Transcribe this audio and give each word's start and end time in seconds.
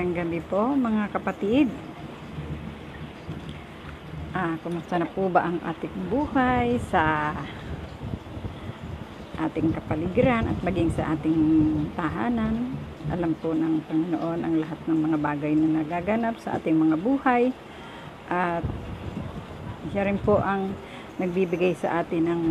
Magandang 0.00 0.32
gabi 0.32 0.40
po 0.48 0.72
mga 0.80 1.12
kapatid. 1.12 1.68
Ah, 4.32 4.56
kumusta 4.64 4.96
na 4.96 5.04
po 5.04 5.28
ba 5.28 5.44
ang 5.44 5.60
ating 5.60 5.92
buhay 6.08 6.80
sa 6.88 7.36
ating 9.44 9.76
kapaligiran 9.76 10.48
at 10.48 10.56
maging 10.64 10.88
sa 10.96 11.12
ating 11.12 11.44
tahanan? 12.00 12.80
Alam 13.12 13.36
po 13.44 13.52
ng 13.52 13.84
Panginoon 13.84 14.40
ang 14.40 14.54
lahat 14.56 14.80
ng 14.88 14.98
mga 15.04 15.18
bagay 15.20 15.52
na 15.52 15.84
nagaganap 15.84 16.40
sa 16.40 16.56
ating 16.56 16.80
mga 16.80 16.96
buhay 16.96 17.52
at 18.32 18.64
siya 19.92 20.08
rin 20.08 20.16
po 20.16 20.40
ang 20.40 20.72
nagbibigay 21.20 21.76
sa 21.76 22.00
atin 22.00 22.24
ng 22.24 22.42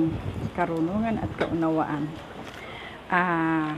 karunungan 0.53 1.17
at 1.17 1.33
kaunawaan. 1.33 2.13
Ah, 3.09 3.73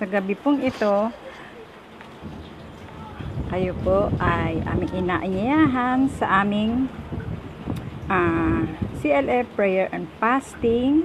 sa 0.00 0.08
gabi 0.08 0.32
pong 0.32 0.64
ito, 0.64 1.12
kayo 3.52 3.76
po 3.84 4.08
ay 4.16 4.64
aming 4.64 5.04
inaanyayahan 5.04 6.08
sa 6.16 6.40
aming 6.40 6.88
uh, 8.08 8.64
CLF 8.96 9.44
Prayer 9.52 9.92
and 9.92 10.08
Fasting. 10.16 11.04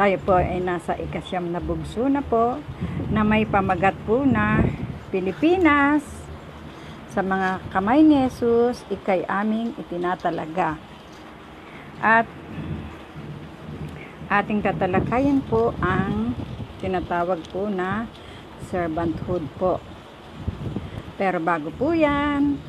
Tayo 0.00 0.16
po 0.24 0.40
ay 0.40 0.64
nasa 0.64 0.96
ikasyam 0.96 1.52
na 1.52 1.60
bugso 1.60 2.08
na 2.08 2.24
po 2.24 2.56
na 3.12 3.28
may 3.28 3.44
pamagat 3.44 3.92
po 4.08 4.24
na 4.24 4.64
Pilipinas 5.12 6.00
sa 7.12 7.20
mga 7.20 7.60
kamay 7.76 8.00
ni 8.00 8.24
Jesus, 8.24 8.80
ikay 8.88 9.28
aming 9.28 9.76
itinatalaga. 9.76 10.80
At 12.00 12.24
ating 14.32 14.64
tatalakayan 14.64 15.44
po 15.44 15.76
ang 15.84 16.32
tinatawag 16.80 17.44
po 17.52 17.68
na 17.68 18.08
servanthood 18.72 19.44
po. 19.60 19.76
Pero 21.18 21.42
bago 21.42 21.74
po 21.74 21.90
yan, 21.90 22.62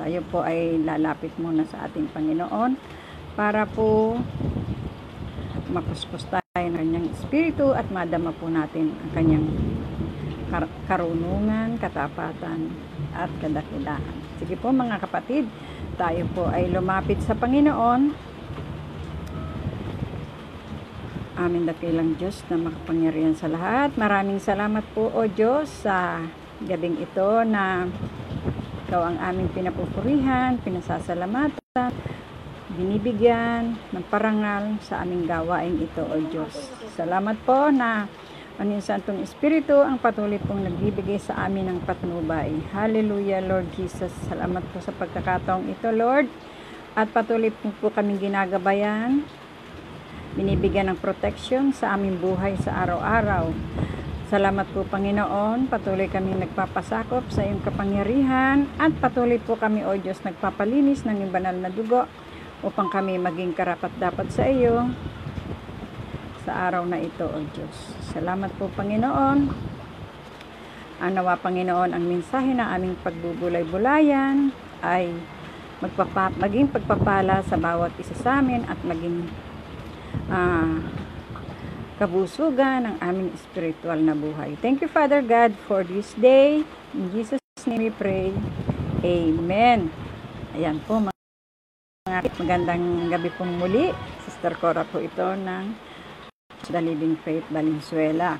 tayo 0.00 0.24
po 0.32 0.40
ay 0.40 0.80
lalapit 0.80 1.36
muna 1.36 1.60
sa 1.68 1.84
ating 1.84 2.08
Panginoon 2.08 2.72
para 3.36 3.68
po 3.68 4.16
mapuspos 5.68 6.24
tayo 6.32 6.40
ng 6.56 6.72
kanyang 6.72 7.06
espiritu 7.12 7.76
at 7.76 7.84
madama 7.92 8.32
po 8.32 8.48
natin 8.48 8.96
ang 8.96 9.10
kanyang 9.12 9.46
kar- 10.48 10.72
karunungan, 10.88 11.76
katapatan 11.76 12.72
at 13.12 13.28
kadakilahan. 13.44 14.16
Sige 14.40 14.56
po 14.56 14.72
mga 14.72 14.96
kapatid, 15.04 15.44
tayo 16.00 16.24
po 16.32 16.48
ay 16.48 16.72
lumapit 16.72 17.20
sa 17.20 17.36
Panginoon. 17.36 18.16
Amin 21.36 21.68
dakilang 21.68 22.16
Diyos 22.16 22.40
na 22.48 22.56
makapangyarihan 22.56 23.36
sa 23.36 23.52
lahat. 23.52 23.92
Maraming 24.00 24.40
salamat 24.40 24.84
po 24.96 25.12
o 25.12 25.28
Diyos 25.28 25.68
sa 25.84 26.24
gabing 26.64 26.96
ito 27.02 27.44
na 27.44 27.84
ikaw 28.86 29.12
ang 29.12 29.18
aming 29.18 29.50
pinapupurihan, 29.50 30.56
pinasasalamatan, 30.62 31.90
binibigyan 32.76 33.74
ng 33.92 34.04
parangal 34.06 34.78
sa 34.80 35.02
aming 35.02 35.26
gawain 35.26 35.76
ito, 35.80 36.06
O 36.06 36.16
Diyos. 36.30 36.54
Salamat 36.94 37.36
po 37.42 37.68
na 37.74 38.06
ang 38.56 38.72
iyong 38.72 38.80
Santong 38.80 39.20
Espiritu 39.20 39.76
ang 39.84 40.00
patuloy 40.00 40.40
pong 40.40 40.64
nagbibigay 40.64 41.20
sa 41.20 41.44
amin 41.44 41.68
ng 41.68 41.78
patnubay. 41.84 42.48
Hallelujah, 42.72 43.44
Lord 43.44 43.68
Jesus. 43.76 44.08
Salamat 44.32 44.64
po 44.72 44.80
sa 44.80 44.96
pagkakataong 44.96 45.68
ito, 45.68 45.92
Lord. 45.92 46.24
At 46.96 47.12
patuloy 47.12 47.52
po, 47.52 47.68
po 47.76 47.92
kaming 47.92 48.16
ginagabayan, 48.16 49.28
binibigyan 50.32 50.88
ng 50.88 50.96
protection 50.96 51.76
sa 51.76 51.92
aming 51.92 52.16
buhay 52.16 52.56
sa 52.56 52.80
araw-araw. 52.80 53.52
Salamat 54.26 54.66
po 54.74 54.82
Panginoon, 54.82 55.70
patuloy 55.70 56.10
kami 56.10 56.34
nagpapasakop 56.34 57.30
sa 57.30 57.46
iyong 57.46 57.62
kapangyarihan 57.62 58.66
at 58.74 58.90
patuloy 58.98 59.38
po 59.38 59.54
kami 59.54 59.86
o 59.86 59.94
Diyos 59.94 60.18
nagpapalinis 60.26 61.06
ng 61.06 61.22
iyong 61.22 61.30
banal 61.30 61.54
na 61.54 61.70
dugo 61.70 62.10
upang 62.66 62.90
kami 62.90 63.22
maging 63.22 63.54
karapat 63.54 63.94
dapat 64.02 64.26
sa 64.34 64.50
iyo 64.50 64.90
sa 66.42 66.66
araw 66.66 66.82
na 66.90 66.98
ito 66.98 67.22
o 67.22 67.38
Diyos. 67.54 67.94
Salamat 68.10 68.50
po 68.58 68.66
Panginoon. 68.74 69.38
Ang 71.06 71.14
Panginoon 71.22 71.94
ang 71.94 72.02
mensahe 72.02 72.50
na 72.50 72.74
aming 72.74 72.98
pagbubulay-bulayan 73.06 74.50
ay 74.82 75.14
magpapa, 75.78 76.34
maging 76.34 76.66
pagpapala 76.74 77.46
sa 77.46 77.54
bawat 77.54 77.94
isa 78.02 78.18
sa 78.18 78.42
amin 78.42 78.66
at 78.66 78.82
maging 78.82 79.30
uh, 80.34 81.05
kabusugan 81.96 82.84
ng 82.84 82.96
aming 83.00 83.32
spiritual 83.40 83.96
na 83.96 84.12
buhay. 84.12 84.52
Thank 84.60 84.84
you, 84.84 84.88
Father 84.92 85.24
God, 85.24 85.56
for 85.64 85.80
this 85.80 86.12
day. 86.20 86.60
In 86.92 87.06
Jesus' 87.12 87.40
name 87.64 87.88
we 87.88 87.92
pray. 87.92 88.36
Amen. 89.00 89.88
Ayan 90.52 90.76
po, 90.84 91.00
mga 91.00 92.32
magandang 92.36 93.08
gabi 93.08 93.32
pong 93.40 93.56
muli. 93.56 93.96
Sister 94.28 94.52
Cora 94.60 94.84
po 94.84 95.00
ito 95.00 95.24
ng 95.24 95.72
The 96.68 96.80
Living 96.84 97.16
Faith 97.24 97.48
Valenzuela. 97.48 98.36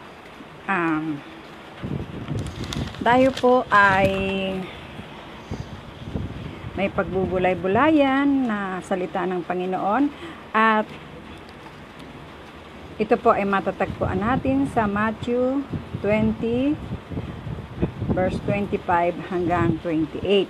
Um, 0.69 1.17
tayo 3.00 3.33
po 3.33 3.65
ay 3.73 4.09
may 6.77 6.93
pagbubulay-bulayan 6.93 8.28
na 8.44 8.84
salita 8.84 9.25
ng 9.25 9.41
Panginoon 9.49 10.12
at 10.53 10.84
ito 12.97 13.12
po 13.21 13.29
ay 13.37 13.45
matatagpuan 13.45 14.25
natin 14.25 14.65
sa 14.73 14.89
Matthew 14.89 15.61
20 16.01 16.73
verse 18.17 18.41
25 18.49 19.29
hanggang 19.29 19.77
28. 19.84 20.49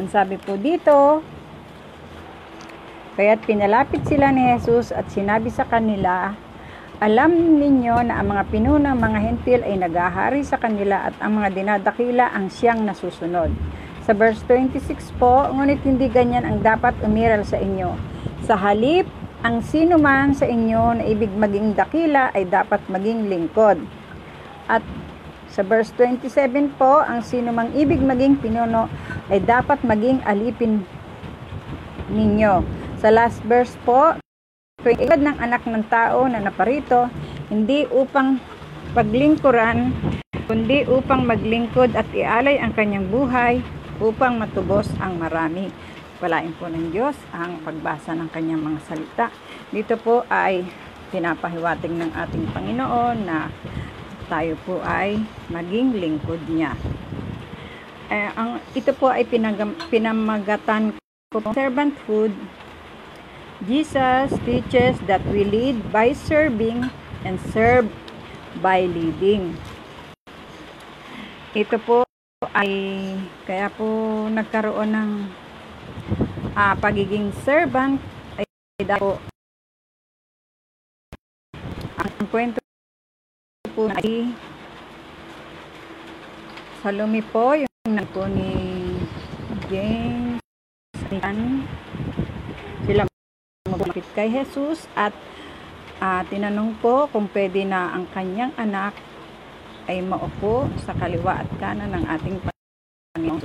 Ang 0.00 0.08
sabi 0.08 0.40
po 0.40 0.56
dito, 0.56 1.20
Kaya't 3.20 3.44
pinalapit 3.44 4.08
sila 4.08 4.32
ni 4.32 4.56
Jesus 4.56 4.96
at 4.96 5.12
sinabi 5.12 5.52
sa 5.52 5.68
kanila, 5.68 6.32
Alam 7.04 7.60
ninyo 7.60 8.00
na 8.08 8.16
ang 8.16 8.32
mga 8.32 8.48
pinunang 8.48 8.96
mga 8.96 9.20
hentil 9.20 9.60
ay 9.60 9.76
nagahari 9.76 10.40
sa 10.40 10.56
kanila 10.56 11.12
at 11.12 11.14
ang 11.20 11.36
mga 11.36 11.52
dinadakila 11.52 12.32
ang 12.32 12.48
siyang 12.48 12.88
nasusunod. 12.88 13.52
Sa 14.08 14.16
verse 14.16 14.40
26 14.48 15.12
po, 15.20 15.44
ngunit 15.52 15.84
hindi 15.84 16.08
ganyan 16.08 16.48
ang 16.48 16.64
dapat 16.64 16.96
umiral 17.04 17.44
sa 17.44 17.60
inyo. 17.60 17.92
Sa 18.48 18.56
halip, 18.56 19.04
ang 19.40 19.64
sino 19.64 19.96
man 19.96 20.36
sa 20.36 20.44
inyo 20.44 21.00
na 21.00 21.04
ibig 21.08 21.32
maging 21.32 21.72
dakila 21.72 22.28
ay 22.36 22.44
dapat 22.44 22.84
maging 22.92 23.32
lingkod. 23.32 23.80
At 24.68 24.84
sa 25.48 25.64
verse 25.64 25.88
27 25.96 26.76
po, 26.76 27.00
ang 27.00 27.24
sino 27.24 27.48
mang 27.48 27.72
ibig 27.72 28.04
maging 28.04 28.36
pinuno 28.36 28.92
ay 29.32 29.40
dapat 29.40 29.80
maging 29.80 30.20
alipin 30.28 30.84
ninyo. 32.12 32.60
Sa 33.00 33.08
last 33.08 33.40
verse 33.48 33.72
po, 33.88 34.20
tuwing 34.84 35.08
ng 35.08 35.38
anak 35.40 35.64
ng 35.64 35.88
tao 35.88 36.28
na 36.28 36.44
naparito, 36.44 37.08
hindi 37.48 37.88
upang 37.88 38.36
paglingkuran, 38.92 39.88
kundi 40.44 40.84
upang 40.84 41.24
maglingkod 41.24 41.96
at 41.96 42.06
ialay 42.12 42.60
ang 42.60 42.76
kanyang 42.76 43.08
buhay 43.08 43.64
upang 44.04 44.36
matubos 44.36 44.92
ang 45.00 45.16
marami. 45.16 45.72
Palain 46.20 46.52
po 46.60 46.68
ng 46.68 46.92
Diyos 46.92 47.16
ang 47.32 47.64
pagbasa 47.64 48.12
ng 48.12 48.28
kanyang 48.28 48.60
mga 48.60 48.80
salita. 48.84 49.26
Dito 49.72 49.96
po 49.96 50.20
ay 50.28 50.68
pinapahiwatig 51.08 51.96
ng 51.96 52.12
ating 52.12 52.44
Panginoon 52.52 53.24
na 53.24 53.48
tayo 54.28 54.52
po 54.68 54.84
ay 54.84 55.16
maging 55.48 55.96
lingkod 55.96 56.44
niya. 56.44 56.76
Eh, 58.12 58.28
ang, 58.36 58.60
ito 58.76 58.92
po 58.92 59.08
ay 59.08 59.24
pinagam, 59.24 59.72
pinamagatan 59.88 60.92
ko 61.32 61.40
servanthood. 61.56 62.36
Jesus 63.64 64.28
teaches 64.44 65.00
that 65.08 65.24
we 65.32 65.40
lead 65.40 65.80
by 65.88 66.12
serving 66.12 66.92
and 67.24 67.40
serve 67.48 67.88
by 68.60 68.84
leading. 68.84 69.56
Ito 71.56 71.80
po 71.80 72.04
ay 72.52 72.68
kaya 73.48 73.72
po 73.72 73.88
nagkaroon 74.28 74.92
ng 74.92 75.10
uh, 76.56 76.74
pagiging 76.78 77.32
servant 77.46 78.00
ay 78.36 78.46
dapo 78.84 79.20
ang 82.00 82.26
kwento 82.28 82.60
po 83.74 83.88
ay 84.00 84.30
Salome 86.80 87.20
po 87.20 87.52
yung 87.52 87.92
nang 87.92 88.08
po 88.08 88.24
ni 88.24 88.56
James 89.68 90.40
sila 92.88 93.04
magpapit 93.68 94.06
kay 94.16 94.32
Jesus 94.32 94.88
at 94.96 95.12
uh, 96.00 96.24
tinanong 96.30 96.72
po 96.80 97.04
kung 97.12 97.28
pwede 97.36 97.68
na 97.68 97.92
ang 97.92 98.08
kanyang 98.16 98.54
anak 98.56 98.96
ay 99.90 100.00
maupo 100.00 100.70
sa 100.86 100.94
kaliwa 100.96 101.44
at 101.44 101.48
kanan 101.60 101.92
ng 101.92 102.04
ating 102.08 102.36
Panginoon 102.40 103.42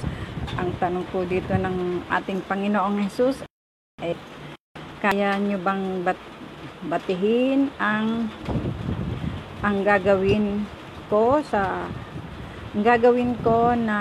ang 0.56 0.72
tanong 0.80 1.06
po 1.12 1.28
dito 1.28 1.52
ng 1.52 2.08
ating 2.08 2.40
Panginoong 2.48 3.04
Jesus 3.04 3.44
ay 4.00 4.16
kaya 5.04 5.36
nyo 5.38 5.60
bang 5.60 6.02
bat, 6.02 6.18
batihin 6.88 7.70
ang 7.78 8.32
ang 9.60 9.84
gagawin 9.84 10.64
ko 11.12 11.44
sa 11.44 11.88
Ang 12.76 12.84
gagawin 12.84 13.40
ko 13.40 13.72
na 13.72 14.00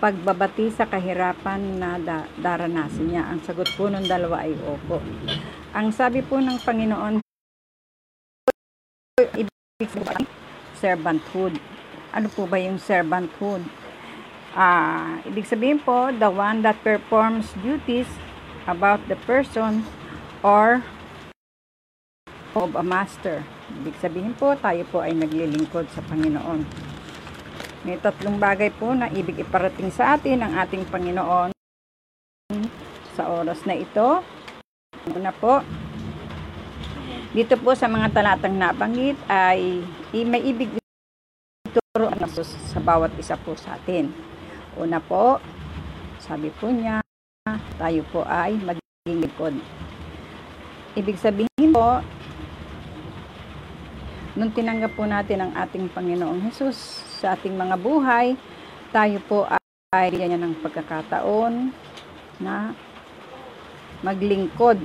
pagbabati 0.00 0.72
sa 0.72 0.88
kahirapan 0.88 1.76
na 1.76 2.00
da- 2.00 2.24
daranasan 2.40 3.12
niya. 3.12 3.28
Ang 3.28 3.44
sagot 3.44 3.68
po 3.76 3.92
ng 3.92 4.08
dalawa 4.08 4.48
ay 4.48 4.56
opo. 4.56 5.04
Ang 5.76 5.92
sabi 5.92 6.24
po 6.24 6.40
ng 6.40 6.56
Panginoon, 6.64 7.20
ibig 9.36 9.90
sabihin, 9.92 10.24
servanthood. 10.80 11.60
Ano 12.16 12.32
po 12.32 12.48
ba 12.48 12.56
yung 12.56 12.80
servanthood? 12.80 13.60
Ah, 14.56 15.20
ibig 15.28 15.44
sabihin 15.44 15.76
po, 15.76 16.08
the 16.16 16.32
one 16.32 16.64
that 16.64 16.80
performs 16.80 17.52
duties 17.60 18.08
about 18.64 19.04
the 19.04 19.20
person 19.28 19.84
or 20.40 20.80
of 22.56 22.72
a 22.72 22.80
master. 22.80 23.44
Ibig 23.84 24.00
sabihin 24.00 24.32
po, 24.32 24.56
tayo 24.56 24.88
po 24.88 25.04
ay 25.04 25.12
naglilingkod 25.12 25.92
sa 25.92 26.00
Panginoon. 26.08 26.64
May 27.84 28.00
tatlong 28.00 28.40
bagay 28.40 28.72
po 28.72 28.96
na 28.96 29.12
ibig 29.12 29.36
iparating 29.36 29.92
sa 29.92 30.16
atin 30.16 30.40
ng 30.40 30.52
ating 30.56 30.88
Panginoon 30.88 31.52
sa 33.12 33.28
oras 33.28 33.60
na 33.68 33.76
ito. 33.76 34.24
Una 35.12 35.36
po, 35.36 35.60
dito 37.36 37.60
po 37.60 37.76
sa 37.76 37.92
mga 37.92 38.08
talatang 38.08 38.56
nabanggit 38.56 39.20
ay 39.28 39.84
i- 40.16 40.24
may 40.24 40.40
ibig 40.40 40.80
Diyos 42.32 42.50
sa 42.70 42.80
bawat 42.82 43.14
isa 43.18 43.38
po 43.38 43.54
sa 43.54 43.78
atin. 43.78 44.10
Una 44.76 44.98
po, 45.00 45.38
sabi 46.18 46.50
po 46.50 46.68
niya, 46.68 47.00
tayo 47.78 48.02
po 48.10 48.26
ay 48.26 48.58
magiging 48.58 49.22
likod. 49.22 49.54
Ibig 50.96 51.16
sabihin 51.20 51.70
po, 51.70 52.00
nung 54.36 54.52
tinanggap 54.52 54.92
po 54.96 55.04
natin 55.04 55.44
ang 55.44 55.52
ating 55.54 55.88
Panginoong 55.92 56.44
Hesus 56.48 56.76
sa 57.20 57.36
ating 57.36 57.56
mga 57.56 57.76
buhay, 57.80 58.36
tayo 58.90 59.18
po 59.24 59.48
ay 59.92 60.10
bigyan 60.12 60.36
niya 60.36 60.40
ng 60.44 60.60
pagkakataon 60.60 61.72
na 62.40 62.76
maglingkod 64.04 64.80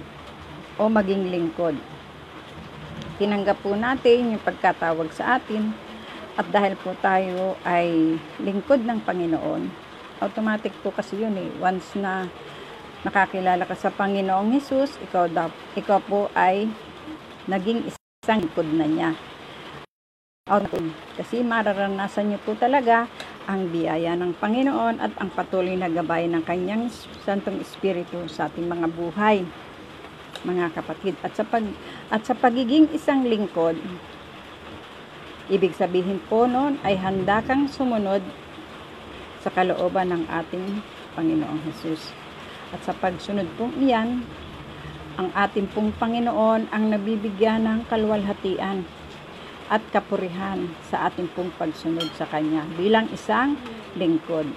o 0.80 0.88
maging 0.88 1.28
lingkod. 1.32 1.76
Tinanggap 3.20 3.60
po 3.60 3.76
natin 3.76 4.34
yung 4.34 4.44
pagkatawag 4.44 5.12
sa 5.12 5.38
atin 5.38 5.91
at 6.40 6.48
dahil 6.48 6.80
po 6.80 6.96
tayo 7.04 7.60
ay 7.68 8.16
lingkod 8.40 8.88
ng 8.88 9.04
Panginoon, 9.04 9.68
automatic 10.24 10.72
po 10.80 10.94
kasi 10.94 11.20
yun 11.20 11.36
eh. 11.36 11.50
Once 11.60 11.98
na 12.00 12.30
nakakilala 13.04 13.66
ka 13.68 13.76
sa 13.76 13.92
Panginoong 13.92 14.54
Hesus, 14.56 14.96
ikaw, 15.04 15.28
daw, 15.28 15.50
ikaw 15.76 16.00
po 16.00 16.30
ay 16.38 16.70
naging 17.50 17.90
isang 17.90 18.40
lingkod 18.40 18.70
na 18.72 18.88
niya. 18.88 19.12
Kasi 21.16 21.48
mararanasan 21.48 22.32
niyo 22.32 22.40
po 22.44 22.56
talaga 22.60 23.08
ang 23.48 23.72
biyaya 23.72 24.20
ng 24.20 24.36
Panginoon 24.36 25.00
at 25.00 25.16
ang 25.18 25.32
patuloy 25.32 25.80
na 25.80 25.88
gabay 25.88 26.28
ng 26.28 26.44
kanyang 26.44 26.92
Santong 27.24 27.64
Espiritu 27.64 28.28
sa 28.28 28.52
ating 28.52 28.68
mga 28.68 28.88
buhay 28.92 29.48
mga 30.42 30.74
kapatid 30.74 31.14
at 31.22 31.34
sa 31.38 31.46
pag 31.46 31.66
at 32.10 32.22
sa 32.26 32.34
pagiging 32.34 32.90
isang 32.94 33.26
lingkod 33.26 33.78
ibig 35.52 35.76
sabihin 35.76 36.24
po 36.32 36.48
noon 36.48 36.80
ay 36.88 36.96
handa 36.96 37.44
kang 37.44 37.68
sumunod 37.68 38.24
sa 39.44 39.52
kalooban 39.52 40.08
ng 40.16 40.24
ating 40.32 40.80
Panginoong 41.12 41.68
Hesus 41.68 42.16
at 42.72 42.80
sa 42.88 42.96
pagsunod 42.96 43.52
pong 43.60 43.76
iyan 43.84 44.24
ang 45.20 45.30
ating 45.36 45.68
pong 45.76 45.92
Panginoon 46.00 46.72
ang 46.72 46.84
nabibigyan 46.88 47.68
ng 47.68 47.80
kalwalhatian 47.92 48.88
at 49.68 49.84
kapurihan 49.92 50.72
sa 50.88 51.12
ating 51.12 51.28
pong 51.36 51.52
pagsunod 51.60 52.08
sa 52.16 52.24
Kanya 52.28 52.64
bilang 52.80 53.12
isang 53.12 53.60
lingkod. 53.96 54.48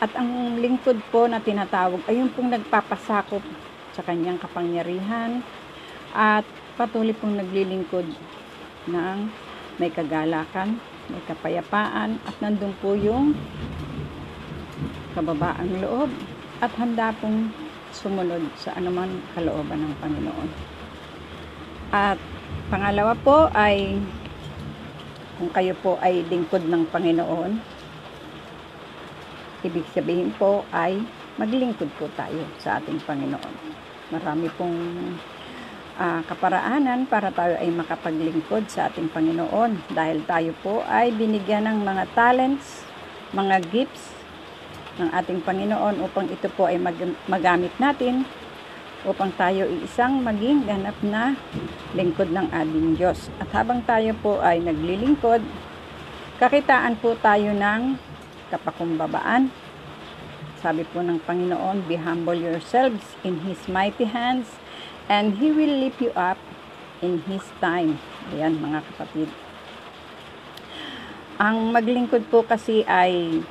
At 0.00 0.16
ang 0.16 0.56
lingkod 0.56 1.00
po 1.12 1.28
na 1.28 1.40
tinatawag 1.40 2.00
ay 2.08 2.20
yung 2.20 2.32
pong 2.32 2.48
nagpapasakop 2.48 3.44
sa 3.92 4.00
kanyang 4.00 4.40
kapangyarihan 4.40 5.44
at 6.16 6.48
patuloy 6.80 7.12
pong 7.12 7.36
naglilingkod 7.36 8.08
ng 8.88 9.18
may 9.80 9.88
kagalakan, 9.88 10.76
may 11.08 11.24
kapayapaan 11.24 12.20
at 12.28 12.36
nandun 12.44 12.76
po 12.84 12.92
yung 12.92 13.32
kababaang 15.16 15.80
loob 15.80 16.12
at 16.60 16.68
handa 16.76 17.16
pong 17.16 17.48
sumunod 17.96 18.44
sa 18.60 18.76
anuman 18.76 19.08
kalooban 19.32 19.80
ng 19.80 19.94
Panginoon. 20.04 20.48
At 21.96 22.20
pangalawa 22.68 23.16
po 23.16 23.48
ay 23.56 23.96
kung 25.40 25.50
kayo 25.56 25.72
po 25.80 25.96
ay 26.04 26.28
lingkod 26.28 26.68
ng 26.68 26.84
Panginoon, 26.92 27.56
ibig 29.64 29.88
sabihin 29.96 30.28
po 30.36 30.68
ay 30.76 31.00
maglingkod 31.40 31.88
po 31.96 32.04
tayo 32.12 32.44
sa 32.60 32.76
ating 32.76 33.00
Panginoon. 33.08 33.54
Marami 34.12 34.52
pong 34.60 34.76
uh, 36.00 36.20
kaparaanan 36.24 37.04
para 37.04 37.28
tayo 37.28 37.60
ay 37.60 37.68
makapaglingkod 37.68 38.66
sa 38.72 38.88
ating 38.88 39.12
Panginoon 39.12 39.92
dahil 39.92 40.24
tayo 40.24 40.56
po 40.64 40.80
ay 40.88 41.12
binigyan 41.12 41.68
ng 41.68 41.84
mga 41.84 42.04
talents, 42.16 42.88
mga 43.36 43.60
gifts 43.68 44.16
ng 44.96 45.12
ating 45.12 45.44
Panginoon 45.44 46.00
upang 46.00 46.26
ito 46.26 46.48
po 46.56 46.66
ay 46.66 46.80
mag- 46.80 47.20
magamit 47.28 47.72
natin 47.76 48.24
upang 49.04 49.32
tayo 49.36 49.64
isang 49.80 50.20
maging 50.20 50.68
ganap 50.68 50.96
na 51.00 51.36
lingkod 51.96 52.28
ng 52.32 52.52
ating 52.52 53.00
Diyos. 53.00 53.32
At 53.40 53.48
habang 53.56 53.80
tayo 53.84 54.12
po 54.20 54.40
ay 54.44 54.60
naglilingkod, 54.60 55.40
kakitaan 56.36 57.00
po 57.00 57.16
tayo 57.20 57.52
ng 57.56 57.96
kapakumbabaan. 58.52 59.48
Sabi 60.60 60.84
po 60.84 61.00
ng 61.00 61.16
Panginoon, 61.24 61.88
Be 61.88 61.96
humble 61.96 62.36
yourselves 62.36 63.16
in 63.24 63.40
His 63.48 63.64
mighty 63.64 64.04
hands, 64.04 64.60
and 65.10 65.34
He 65.42 65.50
will 65.50 65.74
lift 65.82 65.98
you 65.98 66.14
up 66.14 66.38
in 67.02 67.18
His 67.26 67.42
time. 67.58 67.98
Ayan 68.30 68.62
mga 68.62 68.86
kapatid. 68.94 69.26
Ang 71.42 71.74
maglingkod 71.74 72.30
po 72.30 72.46
kasi 72.46 72.86
ay 72.86 73.42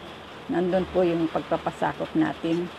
nandun 0.48 0.88
po 0.96 1.04
yung 1.04 1.28
pagpapasakop 1.28 2.08
natin 2.16 2.72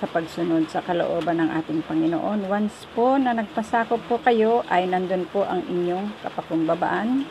sa 0.00 0.08
pagsunod 0.08 0.66
sa 0.72 0.80
kalooban 0.80 1.38
ng 1.38 1.50
ating 1.60 1.84
Panginoon. 1.84 2.48
Once 2.48 2.88
po 2.96 3.20
na 3.20 3.36
nagpasakop 3.36 4.00
po 4.08 4.16
kayo, 4.24 4.64
ay 4.72 4.88
nandun 4.88 5.28
po 5.28 5.44
ang 5.44 5.60
inyong 5.68 6.08
kapakumbabaan, 6.24 7.28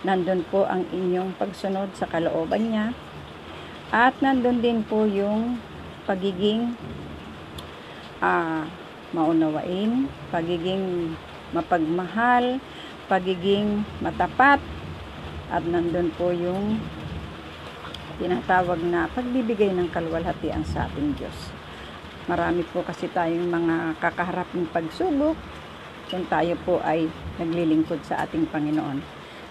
nandun 0.00 0.40
po 0.48 0.64
ang 0.64 0.88
inyong 0.88 1.36
pagsunod 1.36 1.92
sa 1.92 2.08
kalooban 2.08 2.72
niya, 2.72 2.86
at 3.92 4.16
nandun 4.24 4.64
din 4.64 4.80
po 4.80 5.04
yung 5.04 5.60
pagiging 6.08 6.80
uh, 8.24 8.64
maunawain, 9.12 10.08
pagiging 10.32 11.14
mapagmahal, 11.52 12.60
pagiging 13.06 13.84
matapat, 14.00 14.58
at 15.52 15.62
nandun 15.68 16.08
po 16.16 16.32
yung 16.32 16.80
tinatawag 18.16 18.80
na 18.80 19.08
pagbibigay 19.12 19.72
ng 19.76 19.92
kalwalhatian 19.92 20.64
sa 20.64 20.88
ating 20.88 21.12
Diyos. 21.16 21.52
Marami 22.24 22.64
po 22.64 22.80
kasi 22.80 23.10
tayong 23.12 23.52
mga 23.52 24.00
kakaharaping 24.00 24.64
pagsubok 24.72 25.36
kung 26.08 26.24
tayo 26.28 26.56
po 26.64 26.80
ay 26.84 27.08
naglilingkod 27.36 28.00
sa 28.04 28.24
ating 28.24 28.48
Panginoon. 28.48 29.02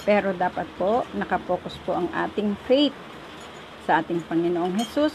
Pero 0.01 0.33
dapat 0.33 0.65
po 0.79 1.05
nakapokus 1.13 1.77
po 1.85 1.93
ang 1.93 2.09
ating 2.09 2.57
faith 2.65 2.95
sa 3.85 4.01
ating 4.01 4.25
Panginoong 4.25 4.73
Hesus 4.79 5.13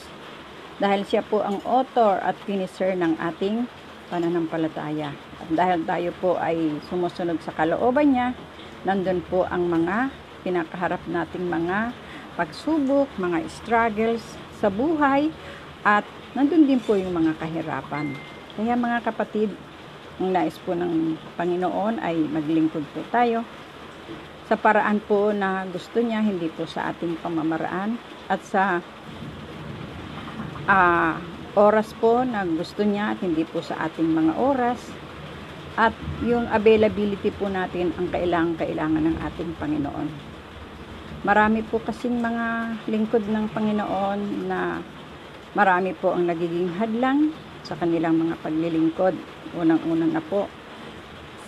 dahil 0.77 1.09
siya 1.09 1.25
po 1.25 1.41
ang 1.41 1.59
author 1.65 2.21
at 2.21 2.37
finisher 2.45 2.93
ng 2.93 3.17
ating 3.17 3.65
pananampalataya. 4.09 5.11
At 5.43 5.49
dahil 5.51 5.81
tayo 5.87 6.11
po 6.19 6.39
ay 6.39 6.79
sumusunod 6.91 7.39
sa 7.43 7.55
kalooban 7.55 8.15
niya, 8.15 8.29
nandun 8.87 9.23
po 9.27 9.45
ang 9.47 9.67
mga 9.67 10.11
pinakaharap 10.47 11.03
nating 11.11 11.47
mga 11.51 11.91
pagsubok, 12.39 13.11
mga 13.19 13.49
struggles 13.51 14.23
sa 14.63 14.71
buhay 14.71 15.33
at 15.83 16.07
nandun 16.37 16.69
din 16.69 16.79
po 16.79 16.95
yung 16.95 17.15
mga 17.15 17.35
kahirapan. 17.41 18.15
Kaya 18.55 18.79
mga 18.79 18.99
kapatid, 19.05 19.51
ang 20.17 20.33
nais 20.33 20.57
po 20.65 20.73
ng 20.73 21.19
Panginoon 21.37 22.01
ay 22.01 22.17
maglingkod 22.31 22.85
po 22.97 23.05
tayo 23.13 23.45
sa 24.47 24.55
paraan 24.55 25.03
po 25.03 25.35
na 25.35 25.67
gusto 25.67 25.99
niya, 25.99 26.23
hindi 26.23 26.47
po 26.47 26.65
sa 26.71 26.95
ating 26.95 27.19
pamamaraan 27.19 27.99
at 28.31 28.41
sa 28.47 28.79
uh, 30.71 31.15
oras 31.57 31.91
po 31.97 32.23
na 32.23 32.45
gusto 32.45 32.85
niya 32.85 33.17
at 33.17 33.25
hindi 33.25 33.43
po 33.49 33.65
sa 33.65 33.89
ating 33.89 34.07
mga 34.07 34.33
oras 34.37 34.81
at 35.77 35.93
yung 36.25 36.49
availability 36.53 37.33
po 37.33 37.49
natin 37.49 37.93
ang 37.97 38.13
kailangan-kailangan 38.13 39.03
ng 39.09 39.17
ating 39.25 39.51
Panginoon. 39.57 40.09
Marami 41.25 41.65
po 41.65 41.81
kasing 41.81 42.21
mga 42.21 42.77
lingkod 42.87 43.25
ng 43.27 43.51
Panginoon 43.51 44.21
na 44.47 44.81
Marami 45.57 45.97
po 45.97 46.13
ang 46.13 46.29
nagiging 46.29 46.69
hadlang 46.77 47.33
sa 47.65 47.81
kanilang 47.81 48.21
mga 48.21 48.37
paglilingkod. 48.45 49.17
Unang-unang 49.57 50.13
na 50.13 50.21
po 50.21 50.53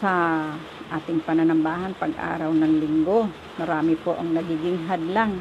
sa 0.00 0.40
ating 0.88 1.20
pananambahan 1.28 1.92
pag-araw 1.92 2.48
ng 2.48 2.72
linggo. 2.80 3.28
Marami 3.60 4.00
po 4.00 4.16
ang 4.16 4.32
nagiging 4.32 4.88
hadlang. 4.88 5.36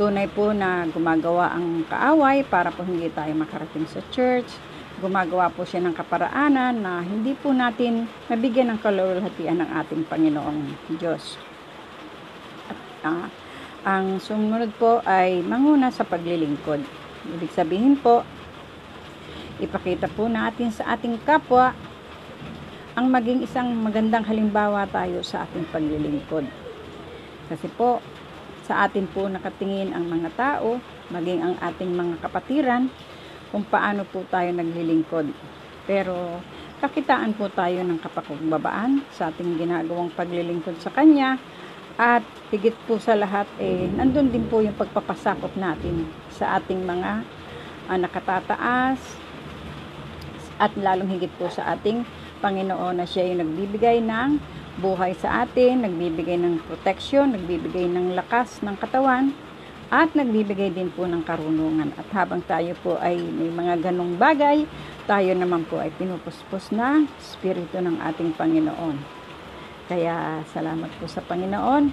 Tunay 0.00 0.32
po 0.32 0.56
na 0.56 0.88
gumagawa 0.88 1.52
ang 1.52 1.84
kaaway 1.84 2.40
para 2.40 2.72
po 2.72 2.80
hindi 2.88 3.12
tayo 3.12 3.36
makarating 3.36 3.84
sa 3.84 4.00
church. 4.08 4.48
Gumagawa 4.96 5.52
po 5.52 5.68
siya 5.68 5.84
ng 5.84 5.92
kaparaanan 5.92 6.80
na 6.80 7.04
hindi 7.04 7.36
po 7.36 7.52
natin 7.52 8.08
mabigyan 8.32 8.72
ng 8.72 8.80
kalulhatian 8.80 9.60
ng 9.60 9.68
ating 9.76 10.08
Panginoong 10.08 10.88
Diyos. 10.96 11.36
At 12.72 12.80
ah, 13.04 13.28
ang 13.84 14.16
sumunod 14.24 14.72
po 14.80 15.04
ay 15.04 15.44
manguna 15.44 15.92
sa 15.92 16.08
paglilingkod. 16.08 16.80
Ibig 17.36 17.52
sabihin 17.52 18.00
po, 18.00 18.24
ipakita 19.60 20.08
po 20.08 20.32
natin 20.32 20.72
sa 20.72 20.96
ating 20.96 21.20
kapwa 21.28 21.76
ang 22.96 23.04
maging 23.12 23.44
isang 23.44 23.68
magandang 23.76 24.24
halimbawa 24.24 24.88
tayo 24.88 25.20
sa 25.20 25.44
ating 25.44 25.68
paglilingkod. 25.68 26.48
Kasi 27.52 27.68
po, 27.76 28.00
sa 28.70 28.86
atin 28.86 29.10
po 29.10 29.26
nakatingin 29.26 29.90
ang 29.90 30.06
mga 30.06 30.30
tao, 30.38 30.78
maging 31.10 31.42
ang 31.42 31.54
ating 31.58 31.90
mga 31.90 32.22
kapatiran, 32.22 32.86
kung 33.50 33.66
paano 33.66 34.06
po 34.06 34.22
tayo 34.30 34.46
naglilingkod. 34.54 35.26
Pero 35.90 36.38
kakitaan 36.78 37.34
po 37.34 37.50
tayo 37.50 37.82
ng 37.82 37.98
kapakumbabaan 37.98 39.02
sa 39.10 39.34
ating 39.34 39.58
ginagawang 39.58 40.14
paglilingkod 40.14 40.78
sa 40.78 40.94
Kanya 40.94 41.34
at 41.98 42.22
higit 42.54 42.78
po 42.86 43.02
sa 43.02 43.18
lahat 43.18 43.50
eh 43.58 43.90
nandun 43.90 44.30
din 44.30 44.46
po 44.46 44.62
yung 44.62 44.78
pagpapasakop 44.78 45.52
natin 45.58 46.06
sa 46.30 46.56
ating 46.56 46.80
mga 46.80 47.26
uh, 47.90 47.98
nakatataas 47.98 48.96
at 50.56 50.72
lalong 50.78 51.10
higit 51.12 51.28
po 51.36 51.50
sa 51.52 51.74
ating 51.76 52.06
Panginoon 52.40 53.02
na 53.02 53.04
siya 53.04 53.28
yung 53.28 53.44
nagbibigay 53.44 54.00
ng 54.00 54.40
buhay 54.80 55.12
sa 55.14 55.44
atin, 55.44 55.84
nagbibigay 55.84 56.40
ng 56.40 56.64
protection, 56.64 57.36
nagbibigay 57.36 57.84
ng 57.86 58.16
lakas 58.16 58.64
ng 58.64 58.74
katawan, 58.80 59.36
at 59.92 60.14
nagbibigay 60.16 60.72
din 60.72 60.88
po 60.88 61.04
ng 61.04 61.20
karunungan. 61.20 61.92
At 62.00 62.08
habang 62.16 62.40
tayo 62.48 62.72
po 62.80 62.96
ay 62.96 63.20
may 63.20 63.52
mga 63.52 63.92
ganong 63.92 64.16
bagay, 64.16 64.64
tayo 65.04 65.30
naman 65.36 65.68
po 65.68 65.78
ay 65.82 65.92
pinupuspos 65.94 66.72
na 66.72 67.04
Espiritu 67.20 67.76
ng 67.78 68.00
ating 68.00 68.32
Panginoon. 68.34 68.96
Kaya 69.90 70.40
salamat 70.54 70.88
po 70.96 71.10
sa 71.10 71.20
Panginoon 71.20 71.90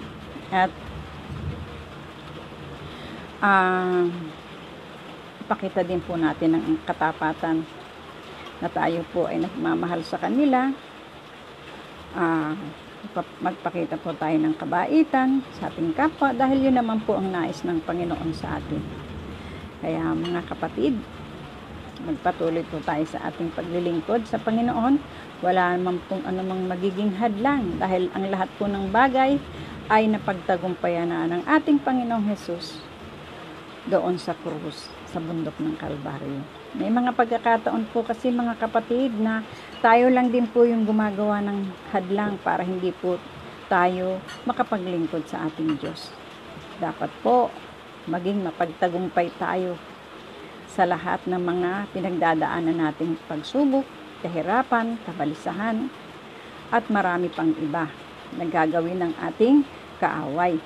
at 0.54 0.70
uh, 3.42 4.06
ipakita 5.42 5.82
din 5.82 5.98
po 5.98 6.14
natin 6.14 6.56
ang 6.56 6.78
katapatan 6.86 7.66
na 8.62 8.68
tayo 8.70 9.02
po 9.10 9.26
ay 9.26 9.42
nagmamahal 9.42 10.06
sa 10.06 10.18
kanila 10.18 10.70
uh, 12.16 12.54
magpakita 13.40 13.96
po 14.00 14.12
tayo 14.16 14.36
ng 14.36 14.54
kabaitan 14.58 15.40
sa 15.56 15.70
ating 15.70 15.94
kapwa 15.94 16.34
dahil 16.34 16.68
yun 16.68 16.76
naman 16.76 17.00
po 17.02 17.16
ang 17.16 17.30
nais 17.30 17.62
ng 17.62 17.80
Panginoon 17.84 18.30
sa 18.34 18.58
atin. 18.58 18.82
Kaya 19.78 20.12
mga 20.12 20.42
kapatid, 20.50 20.98
magpatuloy 22.02 22.66
po 22.66 22.82
tayo 22.82 23.06
sa 23.06 23.30
ating 23.30 23.54
paglilingkod 23.54 24.26
sa 24.26 24.38
Panginoon. 24.42 24.98
Wala 25.42 25.78
naman 25.78 26.02
pong 26.10 26.26
anumang 26.26 26.66
magiging 26.66 27.14
hadlang 27.14 27.78
dahil 27.78 28.10
ang 28.14 28.26
lahat 28.26 28.50
po 28.58 28.66
ng 28.66 28.90
bagay 28.90 29.38
ay 29.88 30.10
napagtagumpayan 30.10 31.08
na 31.08 31.30
ng 31.30 31.42
ating 31.46 31.78
Panginoong 31.80 32.26
Hesus 32.28 32.82
doon 33.88 34.20
sa 34.20 34.36
krus 34.36 34.92
sa 35.08 35.16
bundok 35.22 35.56
ng 35.62 35.78
Kalbaryo. 35.80 36.57
May 36.76 36.92
mga 36.92 37.16
pagkakataon 37.16 37.88
po 37.96 38.04
kasi 38.04 38.28
mga 38.28 38.60
kapatid 38.60 39.16
na 39.16 39.40
tayo 39.80 40.12
lang 40.12 40.28
din 40.28 40.44
po 40.44 40.68
yung 40.68 40.84
gumagawa 40.84 41.40
ng 41.40 41.64
hadlang 41.88 42.36
para 42.44 42.60
hindi 42.60 42.92
po 42.92 43.16
tayo 43.72 44.20
makapaglingkod 44.44 45.24
sa 45.24 45.48
ating 45.48 45.80
Diyos. 45.80 46.12
Dapat 46.76 47.08
po 47.24 47.48
maging 48.04 48.44
mapagtagumpay 48.44 49.32
tayo 49.40 49.80
sa 50.68 50.84
lahat 50.84 51.24
ng 51.24 51.40
mga 51.40 51.88
pinagdadaanan 51.96 52.76
nating 52.76 53.16
pagsubok, 53.24 53.88
kahirapan, 54.20 55.00
kabalisahan, 55.08 55.88
at 56.68 56.84
marami 56.92 57.32
pang 57.32 57.56
iba 57.56 57.88
na 58.36 58.44
gagawin 58.44 59.08
ng 59.08 59.12
ating 59.24 59.64
kaaway. 59.96 60.60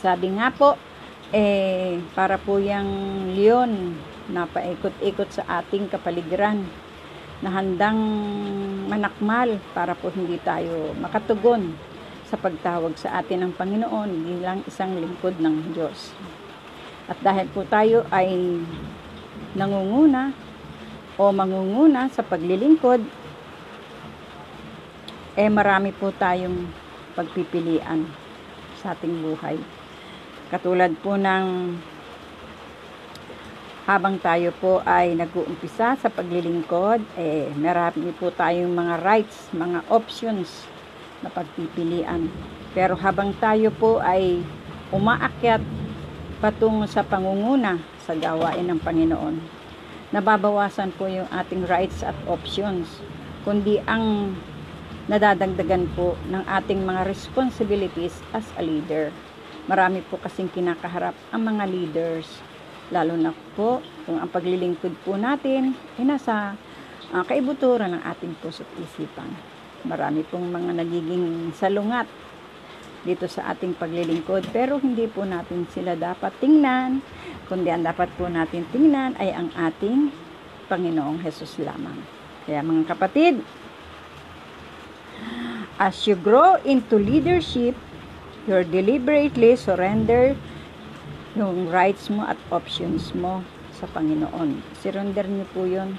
Sabi 0.00 0.32
nga 0.32 0.48
po, 0.48 0.80
eh, 1.28 2.00
para 2.16 2.40
po 2.40 2.56
yung 2.56 2.88
leon 3.36 3.96
na 4.30 4.46
paikot-ikot 4.46 5.30
sa 5.32 5.62
ating 5.62 5.90
kapaligiran 5.90 6.62
na 7.42 7.50
handang 7.50 7.98
manakmal 8.86 9.58
para 9.74 9.98
po 9.98 10.14
hindi 10.14 10.38
tayo 10.42 10.94
makatugon 11.02 11.74
sa 12.30 12.38
pagtawag 12.38 12.94
sa 12.94 13.18
atin 13.18 13.50
ng 13.50 13.52
Panginoon 13.58 14.10
bilang 14.24 14.62
isang 14.64 14.94
lingkod 14.94 15.36
ng 15.42 15.74
Diyos. 15.74 16.14
At 17.10 17.18
dahil 17.18 17.50
po 17.50 17.66
tayo 17.66 18.06
ay 18.14 18.62
nangunguna 19.58 20.32
o 21.18 21.28
mangunguna 21.34 22.08
sa 22.08 22.24
paglilingkod, 22.24 23.04
eh 25.36 25.50
marami 25.50 25.92
po 25.92 26.14
tayong 26.14 26.70
pagpipilian 27.12 28.08
sa 28.80 28.96
ating 28.96 29.20
buhay. 29.20 29.60
Katulad 30.48 30.96
po 31.00 31.20
ng 31.20 31.76
habang 33.82 34.14
tayo 34.22 34.54
po 34.62 34.78
ay 34.86 35.18
nag-uumpisa 35.18 35.98
sa 35.98 36.06
paglilingkod, 36.06 37.02
eh, 37.18 37.50
marami 37.58 38.14
po 38.14 38.30
tayong 38.30 38.70
mga 38.70 38.94
rights, 39.02 39.50
mga 39.50 39.82
options 39.90 40.70
na 41.18 41.26
pagpipilian. 41.34 42.30
Pero 42.78 42.94
habang 42.94 43.34
tayo 43.42 43.74
po 43.74 43.98
ay 43.98 44.38
umaakyat 44.94 45.62
patungo 46.38 46.86
sa 46.86 47.02
pangunguna 47.02 47.82
sa 48.06 48.14
gawain 48.14 48.70
ng 48.70 48.78
Panginoon, 48.78 49.42
nababawasan 50.14 50.94
po 50.94 51.10
yung 51.10 51.26
ating 51.34 51.66
rights 51.66 52.06
at 52.06 52.14
options, 52.30 53.02
kundi 53.42 53.82
ang 53.90 54.34
nadadagdagan 55.10 55.90
po 55.98 56.14
ng 56.30 56.46
ating 56.46 56.86
mga 56.86 57.02
responsibilities 57.02 58.14
as 58.30 58.46
a 58.54 58.62
leader. 58.62 59.10
Marami 59.66 60.06
po 60.06 60.22
kasing 60.22 60.50
kinakaharap 60.50 61.14
ang 61.34 61.42
mga 61.50 61.64
leaders, 61.66 62.42
lalo 62.92 63.16
na 63.16 63.32
po 63.56 63.80
kung 64.04 64.20
ang 64.20 64.28
paglilingkod 64.28 64.92
po 65.02 65.16
natin 65.16 65.72
ay 65.96 66.04
nasa 66.04 66.54
uh, 67.10 67.24
kaibuturan 67.24 67.96
ng 67.96 68.02
ating 68.04 68.36
puso't 68.44 68.68
isipan. 68.78 69.32
Marami 69.88 70.22
pong 70.28 70.52
mga 70.52 70.78
nagiging 70.78 71.50
salungat 71.56 72.06
dito 73.02 73.26
sa 73.26 73.50
ating 73.50 73.74
paglilingkod 73.74 74.52
pero 74.54 74.78
hindi 74.78 75.10
po 75.10 75.26
natin 75.26 75.66
sila 75.74 75.98
dapat 75.98 76.30
tingnan 76.38 77.02
kundi 77.50 77.66
ang 77.72 77.82
dapat 77.82 78.06
po 78.14 78.30
natin 78.30 78.62
tingnan 78.70 79.18
ay 79.18 79.34
ang 79.34 79.50
ating 79.56 80.12
Panginoong 80.70 81.18
Hesus 81.18 81.58
lamang. 81.58 81.98
Kaya 82.46 82.62
mga 82.62 82.94
kapatid, 82.94 83.42
as 85.82 86.06
you 86.06 86.14
grow 86.14 86.56
into 86.62 86.94
leadership, 86.94 87.74
You're 88.42 88.66
deliberately 88.66 89.54
surrender 89.54 90.34
yung 91.32 91.72
rights 91.72 92.12
mo 92.12 92.28
at 92.28 92.36
options 92.52 93.16
mo 93.16 93.40
sa 93.72 93.88
Panginoon. 93.88 94.60
Surrender 94.78 95.24
niyo 95.24 95.46
po 95.52 95.64
yun. 95.64 95.96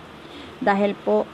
Dahil 0.61 0.93
po, 1.01 1.25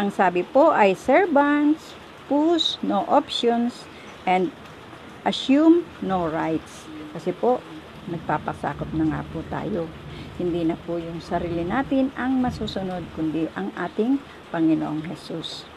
ang 0.00 0.08
sabi 0.08 0.40
po 0.40 0.72
ay 0.72 0.96
servants, 0.96 1.92
push, 2.32 2.80
no 2.80 3.04
options, 3.12 3.84
and 4.24 4.48
assume 5.28 5.84
no 6.00 6.26
rights. 6.26 6.88
Kasi 7.12 7.36
po, 7.36 7.60
nagpapasakop 8.08 8.88
na 8.96 9.04
nga 9.12 9.20
po 9.30 9.44
tayo. 9.52 9.86
Hindi 10.40 10.64
na 10.64 10.74
po 10.74 10.96
yung 10.96 11.20
sarili 11.20 11.62
natin 11.62 12.08
ang 12.16 12.40
masusunod, 12.40 13.04
kundi 13.14 13.46
ang 13.52 13.70
ating 13.76 14.16
Panginoong 14.48 15.04
Jesus. 15.06 15.68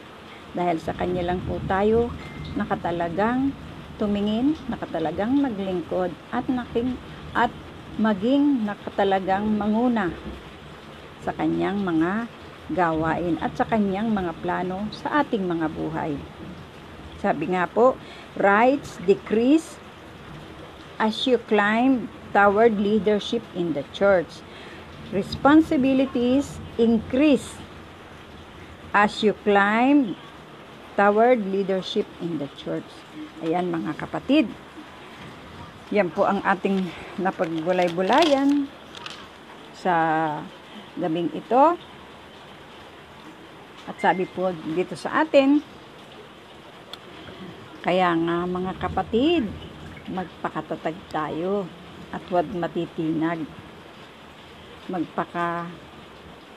Dahil 0.56 0.80
sa 0.80 0.96
Kanya 0.96 1.28
lang 1.28 1.44
po 1.44 1.60
tayo 1.68 2.08
nakatalagang 2.56 3.52
tumingin, 3.96 4.56
nakatalagang 4.68 5.36
maglingkod 5.40 6.12
at 6.32 6.44
naking 6.48 6.96
at 7.32 7.52
maging 7.96 8.68
nakatalagang 8.68 9.44
manguna 9.56 10.12
sa 11.24 11.32
kanyang 11.32 11.80
mga 11.80 12.28
gawain 12.72 13.40
at 13.40 13.54
sa 13.56 13.64
kanyang 13.64 14.12
mga 14.12 14.32
plano 14.42 14.86
sa 14.92 15.24
ating 15.24 15.46
mga 15.46 15.66
buhay. 15.72 16.18
Sabi 17.22 17.56
nga 17.56 17.64
po, 17.64 17.96
rights 18.36 19.00
decrease 19.08 19.80
as 21.00 21.24
you 21.24 21.40
climb 21.48 22.08
toward 22.36 22.76
leadership 22.76 23.40
in 23.56 23.72
the 23.72 23.84
church. 23.96 24.44
Responsibilities 25.14 26.60
increase 26.76 27.56
as 28.92 29.22
you 29.24 29.32
climb 29.46 30.18
toward 30.96 31.44
leadership 31.44 32.08
in 32.24 32.40
the 32.40 32.48
church. 32.56 32.88
Ayan 33.44 33.68
mga 33.68 33.94
kapatid. 34.00 34.48
Yan 35.94 36.10
po 36.10 36.26
ang 36.26 36.42
ating 36.42 36.88
napagbulay-bulayan 37.20 38.66
sa 39.76 39.94
gabing 40.98 41.30
ito. 41.36 41.78
At 43.86 43.96
sabi 44.02 44.26
po 44.26 44.50
dito 44.74 44.98
sa 44.98 45.22
atin, 45.22 45.62
Kaya 47.86 48.18
nga 48.18 48.42
mga 48.50 48.82
kapatid, 48.82 49.46
magpakatatag 50.10 50.98
tayo 51.06 51.70
at 52.10 52.18
huwag 52.26 52.50
matitinag. 52.50 53.46
Magpaka 54.90 55.70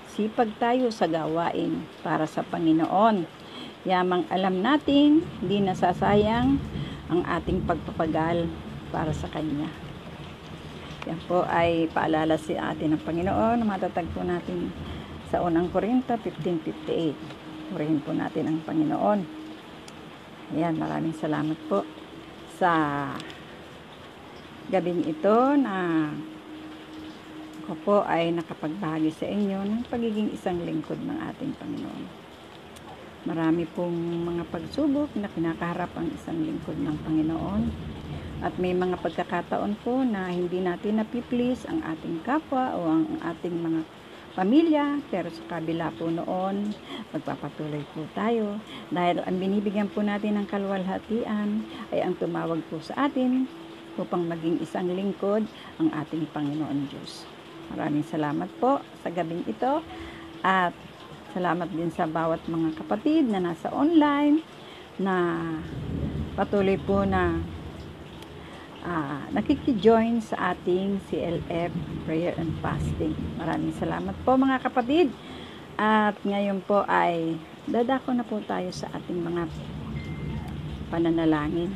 sipag 0.10 0.50
tayo 0.58 0.90
sa 0.90 1.06
gawain 1.06 1.86
para 2.02 2.26
sa 2.26 2.42
Panginoon. 2.42 3.30
Yamang 3.88 4.28
alam 4.28 4.60
natin, 4.60 5.24
hindi 5.40 5.64
nasasayang 5.64 6.60
ang 7.08 7.22
ating 7.24 7.64
pagpapagal 7.64 8.52
para 8.92 9.16
sa 9.16 9.32
Kanya. 9.32 9.72
Yan 11.08 11.16
po 11.32 11.48
ay 11.48 11.88
paalala 11.96 12.36
si 12.36 12.60
atin 12.60 13.00
ng 13.00 13.04
Panginoon. 13.08 13.64
Matatagpo 13.64 14.20
natin 14.20 14.68
sa 15.32 15.40
unang 15.40 15.72
Korinto 15.72 16.12
15.58. 16.12 17.72
Purihin 17.72 18.04
po 18.04 18.12
natin 18.12 18.52
ang 18.52 18.60
Panginoon. 18.68 19.20
Ayan, 20.60 20.76
maraming 20.76 21.16
salamat 21.16 21.56
po 21.72 21.88
sa 22.60 23.08
gabing 24.68 25.08
ito 25.08 25.56
na 25.56 26.10
ako 27.64 27.74
po 27.88 27.98
ay 28.04 28.36
nakapagbahagi 28.36 29.16
sa 29.16 29.24
inyo 29.24 29.64
ng 29.64 29.88
pagiging 29.88 30.36
isang 30.36 30.60
lingkod 30.68 31.00
ng 31.00 31.16
ating 31.32 31.56
Panginoon. 31.56 32.19
Marami 33.28 33.68
pong 33.68 33.96
mga 34.24 34.48
pagsubok 34.48 35.12
na 35.20 35.28
kinakaharap 35.28 35.92
ang 36.00 36.08
isang 36.16 36.40
lingkod 36.40 36.80
ng 36.80 36.96
Panginoon. 37.04 37.64
At 38.40 38.56
may 38.56 38.72
mga 38.72 39.04
pagkakataon 39.04 39.76
po 39.84 40.00
na 40.08 40.32
hindi 40.32 40.64
natin 40.64 41.04
napiplease 41.04 41.68
ang 41.68 41.84
ating 41.84 42.24
kapwa 42.24 42.72
o 42.80 42.88
ang 42.88 43.20
ating 43.20 43.52
mga 43.52 43.84
pamilya, 44.40 45.04
pero 45.12 45.28
sa 45.28 45.60
kabila 45.60 45.92
po 46.00 46.08
noon, 46.08 46.72
magpapatuloy 47.12 47.84
po 47.92 48.08
tayo. 48.16 48.56
Dahil 48.88 49.20
ang 49.28 49.36
binibigyan 49.36 49.92
po 49.92 50.00
natin 50.00 50.40
ng 50.40 50.48
kalwalhatian 50.48 51.68
ay 51.92 52.00
ang 52.00 52.16
tumawag 52.16 52.64
po 52.72 52.80
sa 52.80 53.12
atin 53.12 53.44
upang 54.00 54.24
maging 54.32 54.64
isang 54.64 54.88
lingkod 54.88 55.44
ang 55.76 55.92
ating 55.92 56.24
Panginoon 56.32 56.88
Diyos. 56.88 57.28
Maraming 57.76 58.08
salamat 58.08 58.48
po 58.64 58.80
sa 59.04 59.12
gabing 59.12 59.44
ito 59.44 59.84
at 60.40 60.72
salamat 61.30 61.70
din 61.70 61.94
sa 61.94 62.10
bawat 62.10 62.42
mga 62.50 62.74
kapatid 62.82 63.30
na 63.30 63.42
nasa 63.42 63.70
online 63.70 64.42
na 64.98 65.38
patuloy 66.34 66.76
po 66.82 67.06
na 67.06 67.38
uh, 68.82 69.22
nakikijoin 69.30 70.20
sa 70.26 70.54
ating 70.56 70.98
CLF 71.08 71.72
Prayer 72.04 72.34
and 72.42 72.52
Fasting. 72.60 73.14
Maraming 73.38 73.74
salamat 73.78 74.16
po 74.26 74.36
mga 74.36 74.58
kapatid. 74.66 75.14
At 75.80 76.20
ngayon 76.28 76.60
po 76.68 76.84
ay 76.90 77.40
dadako 77.64 78.12
na 78.12 78.28
po 78.28 78.44
tayo 78.44 78.68
sa 78.76 78.92
ating 78.92 79.24
mga 79.24 79.48
pananalangin. 80.92 81.72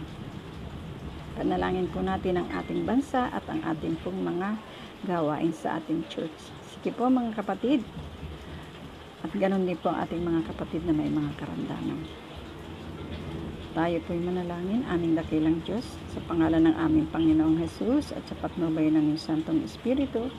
Panalangin 1.39 1.87
po 1.87 2.03
natin 2.03 2.43
ang 2.43 2.47
ating 2.51 2.83
bansa 2.83 3.31
at 3.31 3.45
ang 3.47 3.63
ating 3.63 3.95
pong 4.03 4.19
mga 4.19 4.59
gawain 5.07 5.55
sa 5.55 5.79
ating 5.79 6.03
church. 6.11 6.35
Sige 6.67 6.91
po 6.91 7.07
mga 7.07 7.31
kapatid. 7.39 7.79
At 9.23 9.31
ganun 9.31 9.63
din 9.63 9.79
po 9.79 9.87
ang 9.87 10.03
ating 10.03 10.19
mga 10.19 10.51
kapatid 10.51 10.83
na 10.83 10.91
may 10.91 11.07
mga 11.07 11.31
karamdaman. 11.39 12.03
Tayo 13.73 13.97
po'y 14.05 14.21
manalangin, 14.21 14.85
aming 14.85 15.17
dakilang 15.17 15.57
Diyos, 15.65 15.97
sa 16.13 16.21
pangalan 16.29 16.69
ng 16.69 16.75
aming 16.77 17.07
Panginoong 17.09 17.57
Jesus 17.57 18.13
at 18.13 18.21
sa 18.29 18.37
patnubay 18.37 18.91
ng 18.93 19.17
Santong 19.17 19.65
Espiritu. 19.65 20.29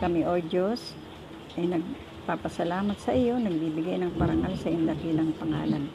Kami, 0.00 0.24
O 0.24 0.40
Diyos, 0.40 0.96
ay 1.60 1.68
nagpapasalamat 1.68 2.96
sa 2.96 3.12
iyo, 3.12 3.36
nagbibigay 3.36 4.00
ng 4.00 4.16
parangal 4.16 4.56
sa 4.56 4.72
iyong 4.72 4.88
dakilang 4.88 5.34
pangalan. 5.36 5.92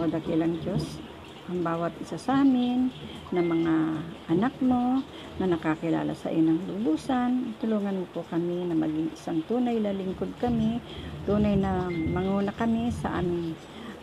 O 0.00 0.08
dakilang 0.08 0.56
Diyos, 0.64 1.02
ang 1.46 1.62
bawat 1.62 1.94
isa 2.02 2.18
sa 2.18 2.42
amin 2.42 2.90
na 3.30 3.38
mga 3.38 3.74
anak 4.34 4.54
mo 4.58 4.98
na 5.38 5.46
nakakilala 5.46 6.10
sa 6.18 6.26
iyo 6.26 6.42
ng 6.42 6.66
lubusan. 6.66 7.54
Tulungan 7.62 8.02
mo 8.02 8.06
po 8.10 8.26
kami 8.26 8.66
na 8.66 8.74
maging 8.74 9.14
isang 9.14 9.40
tunay 9.46 9.78
na 9.78 9.94
lingkod 9.94 10.34
kami, 10.42 10.82
tunay 11.22 11.54
na 11.54 11.86
manguna 11.90 12.50
kami 12.50 12.90
sa 12.90 13.22
aming 13.22 13.54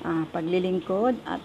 uh, 0.08 0.24
paglilingkod 0.32 1.20
at 1.28 1.44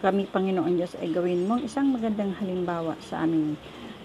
kami 0.00 0.24
Panginoon 0.32 0.80
Diyos 0.80 0.96
ay 0.96 1.12
gawin 1.12 1.44
mong 1.44 1.68
isang 1.68 1.92
magandang 1.92 2.32
halimbawa 2.40 2.96
sa 3.04 3.24
aming 3.28 3.60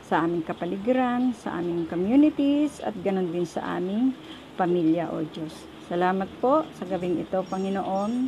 sa 0.10 0.26
aming 0.26 0.42
kapaligiran, 0.42 1.38
sa 1.38 1.62
aming 1.62 1.86
communities 1.86 2.82
at 2.82 2.98
ganon 3.06 3.30
din 3.30 3.46
sa 3.46 3.78
aming 3.78 4.12
pamilya 4.58 5.08
o 5.14 5.22
Diyos. 5.22 5.54
Salamat 5.86 6.28
po 6.42 6.66
sa 6.76 6.84
gabing 6.90 7.22
ito 7.22 7.46
Panginoon 7.46 8.28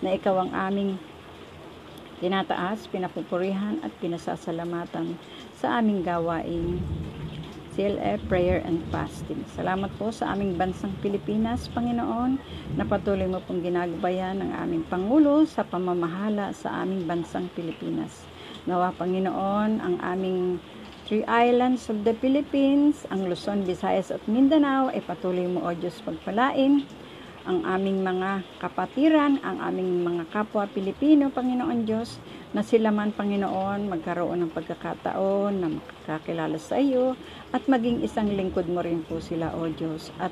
na 0.00 0.10
ikaw 0.16 0.42
ang 0.42 0.52
aming 0.56 0.96
tinataas, 2.18 2.90
pinapupurihan 2.90 3.78
at 3.86 3.94
pinasasalamatan 4.02 5.14
sa 5.54 5.78
aming 5.78 6.02
gawain 6.02 6.82
CLF 7.78 8.18
Prayer 8.26 8.58
and 8.66 8.82
Fasting. 8.90 9.46
Salamat 9.54 9.94
po 10.02 10.10
sa 10.10 10.34
aming 10.34 10.58
bansang 10.58 10.90
Pilipinas, 10.98 11.70
Panginoon, 11.70 12.34
na 12.74 12.82
patuloy 12.82 13.30
mo 13.30 13.38
pong 13.46 13.62
ginagabayan 13.62 14.42
ng 14.42 14.50
aming 14.50 14.82
Pangulo 14.90 15.46
sa 15.46 15.62
pamamahala 15.62 16.50
sa 16.50 16.82
aming 16.82 17.06
bansang 17.06 17.46
Pilipinas. 17.54 18.26
Nawa, 18.66 18.90
Panginoon, 18.98 19.78
ang 19.78 19.94
aming 20.02 20.58
three 21.06 21.22
islands 21.30 21.86
of 21.86 22.02
the 22.02 22.18
Philippines, 22.18 23.06
ang 23.14 23.30
Luzon, 23.30 23.62
Visayas 23.62 24.10
at 24.10 24.26
Mindanao, 24.26 24.90
ay 24.90 24.98
patuloy 25.06 25.46
mo, 25.46 25.62
O 25.62 25.70
Diyos, 25.70 26.02
pagpalain 26.02 26.82
ang 27.48 27.64
aming 27.64 28.04
mga 28.04 28.44
kapatiran, 28.60 29.40
ang 29.40 29.56
aming 29.64 30.04
mga 30.04 30.28
kapwa 30.28 30.68
Pilipino, 30.68 31.32
Panginoon 31.32 31.88
Diyos, 31.88 32.20
na 32.52 32.60
sila 32.60 32.92
man, 32.92 33.16
Panginoon, 33.16 33.88
magkaroon 33.88 34.44
ng 34.44 34.52
pagkakataon 34.52 35.52
na 35.56 35.72
makakilala 35.72 36.60
sa 36.60 36.76
iyo 36.76 37.16
at 37.48 37.64
maging 37.64 38.04
isang 38.04 38.28
lingkod 38.28 38.68
mo 38.68 38.84
rin 38.84 39.00
po 39.00 39.24
sila, 39.24 39.56
O 39.56 39.64
Diyos. 39.64 40.12
At 40.20 40.28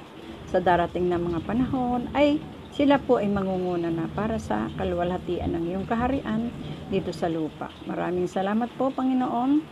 sa 0.53 0.61
darating 0.61 1.09
na 1.09 1.17
mga 1.17 1.41
panahon 1.49 2.13
ay 2.13 2.37
sila 2.77 3.01
po 3.01 3.17
ay 3.17 3.33
mangunguna 3.33 3.89
na 3.89 4.13
para 4.13 4.37
sa 4.37 4.69
kalwalhatian 4.77 5.57
ng 5.57 5.65
iyong 5.73 5.89
kaharian 5.89 6.53
dito 6.93 7.17
sa 7.17 7.33
lupa. 7.33 7.73
Maraming 7.89 8.29
salamat 8.29 8.69
po, 8.77 8.93
Panginoon, 8.93 9.65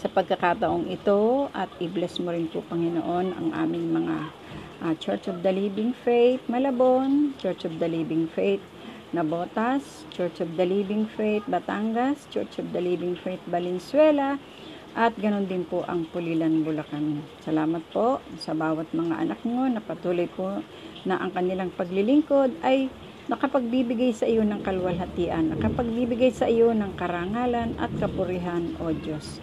sa 0.00 0.08
pagkakataong 0.08 0.88
ito 0.88 1.52
at 1.52 1.68
i-bless 1.76 2.24
mo 2.24 2.32
rin 2.32 2.48
po, 2.48 2.64
Panginoon, 2.64 3.36
ang 3.36 3.48
aming 3.52 3.92
mga 3.92 4.16
uh, 4.82 4.94
Church 4.96 5.28
of 5.28 5.42
the 5.44 5.52
Living 5.52 5.92
Faith 6.04 6.40
Malabon, 6.48 7.36
Church 7.38 7.64
of 7.64 7.78
the 7.78 7.88
Living 7.88 8.28
Faith 8.32 8.60
Nabotas, 9.10 10.06
Church 10.14 10.40
of 10.40 10.56
the 10.56 10.64
Living 10.64 11.06
Faith 11.18 11.42
Batangas, 11.50 12.30
Church 12.30 12.62
of 12.62 12.70
the 12.72 12.80
Living 12.80 13.18
Faith 13.18 13.42
Valenzuela, 13.50 14.38
at 14.94 15.14
ganon 15.18 15.46
din 15.46 15.62
po 15.66 15.86
ang 15.86 16.06
Pulilan, 16.10 16.66
Bulacan. 16.66 17.22
Salamat 17.42 17.82
po 17.94 18.18
sa 18.38 18.54
bawat 18.54 18.90
mga 18.90 19.22
anak 19.22 19.40
mo 19.46 19.66
na 19.66 19.78
patuloy 19.82 20.26
po 20.26 20.62
na 21.06 21.18
ang 21.18 21.30
kanilang 21.30 21.70
paglilingkod 21.74 22.58
ay 22.62 22.90
nakapagbibigay 23.30 24.10
sa 24.10 24.26
iyo 24.26 24.42
ng 24.42 24.62
kalwalhatian, 24.66 25.54
nakapagbibigay 25.54 26.34
sa 26.34 26.50
iyo 26.50 26.74
ng 26.74 26.98
karangalan 26.98 27.78
at 27.78 27.90
kapurihan, 28.02 28.74
O 28.82 28.90
Diyos. 28.90 29.38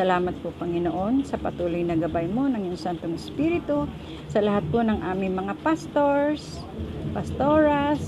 Salamat 0.00 0.32
po 0.40 0.48
Panginoon 0.56 1.28
sa 1.28 1.36
patuloy 1.36 1.84
na 1.84 1.92
gabay 1.92 2.24
mo 2.24 2.48
ng 2.48 2.72
iyong 2.72 2.80
Santong 2.80 3.20
Espiritu 3.20 3.84
sa 4.32 4.40
lahat 4.40 4.64
po 4.72 4.80
ng 4.80 4.96
aming 4.96 5.36
mga 5.36 5.60
pastors, 5.60 6.64
pastoras, 7.12 8.00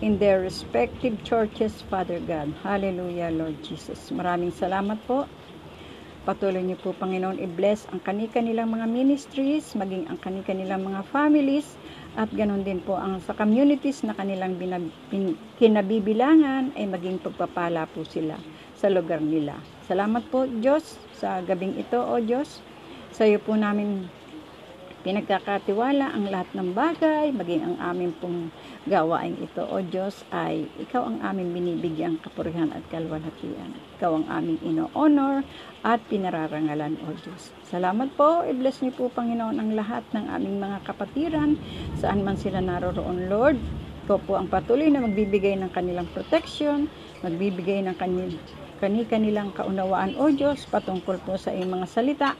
in 0.00 0.16
their 0.16 0.40
respective 0.40 1.12
churches, 1.28 1.84
Father 1.92 2.24
God. 2.24 2.56
Hallelujah, 2.64 3.28
Lord 3.28 3.60
Jesus. 3.60 4.08
Maraming 4.16 4.48
salamat 4.48 4.96
po. 5.04 5.28
Patuloy 6.24 6.64
niyo 6.64 6.80
po, 6.80 6.96
Panginoon, 6.96 7.36
i-bless 7.36 7.84
ang 7.92 8.00
kanika-nilang 8.00 8.72
mga 8.72 8.88
ministries, 8.88 9.76
maging 9.76 10.08
ang 10.08 10.16
kanika-nilang 10.16 10.88
mga 10.88 11.04
families, 11.12 11.76
at 12.16 12.32
ganon 12.32 12.64
din 12.64 12.80
po 12.80 12.96
ang 12.96 13.20
sa 13.20 13.36
communities 13.36 14.00
na 14.08 14.16
kanilang 14.16 14.56
binab- 14.56 14.88
kinabibilangan 15.60 16.72
ay 16.80 16.88
maging 16.88 17.20
pagpapala 17.20 17.84
po 17.92 18.08
sila 18.08 18.40
sa 18.76 18.92
lugar 18.92 19.24
nila. 19.24 19.56
Salamat 19.88 20.28
po, 20.28 20.44
Diyos, 20.44 21.00
sa 21.16 21.40
gabing 21.40 21.80
ito, 21.80 21.96
O 21.96 22.20
Diyos. 22.20 22.60
Sa 23.16 23.24
iyo 23.24 23.40
po 23.40 23.56
namin 23.56 24.12
pinagkakatiwala 25.06 26.10
ang 26.10 26.26
lahat 26.26 26.50
ng 26.50 26.74
bagay, 26.74 27.30
maging 27.30 27.62
ang 27.62 27.76
aming 27.78 28.10
pong 28.18 28.50
gawain 28.90 29.38
ito, 29.38 29.62
O 29.62 29.78
Diyos, 29.78 30.26
ay 30.34 30.66
ikaw 30.82 31.06
ang 31.06 31.22
aming 31.22 31.54
binibigyang 31.54 32.18
kapurihan 32.18 32.74
at 32.74 32.82
kalwalhatian. 32.90 33.70
Ikaw 33.96 34.10
ang 34.18 34.26
aming 34.26 34.58
ino-honor 34.66 35.46
at 35.86 36.02
pinararangalan, 36.10 36.98
O 37.06 37.14
Diyos. 37.14 37.54
Salamat 37.70 38.10
po. 38.18 38.42
I-bless 38.42 38.82
niyo 38.82 38.98
po, 38.98 39.04
Panginoon, 39.14 39.62
ang 39.62 39.70
lahat 39.78 40.02
ng 40.10 40.26
aming 40.26 40.58
mga 40.58 40.82
kapatiran, 40.82 41.54
saan 42.02 42.26
man 42.26 42.34
sila 42.34 42.58
naroroon, 42.58 43.30
Lord. 43.30 43.62
Ikaw 44.10 44.18
po 44.26 44.34
ang 44.34 44.50
patuloy 44.50 44.90
na 44.90 45.06
magbibigay 45.06 45.54
ng 45.54 45.70
kanilang 45.70 46.10
protection, 46.10 46.90
magbibigay 47.22 47.78
ng 47.86 47.94
kanilang 47.94 48.34
kani-kanilang 48.78 49.52
kaunawaan 49.56 50.16
o 50.20 50.28
Diyos 50.32 50.64
patungkol 50.68 51.20
po 51.24 51.36
sa 51.40 51.52
iyong 51.52 51.80
mga 51.80 51.86
salita 51.88 52.30